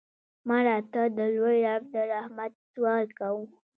[0.47, 3.43] مړه ته د لوی رب د رحمت سوال کوو